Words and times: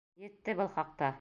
Етте 0.27 0.55
был 0.61 0.71
хаҡта! 0.79 1.15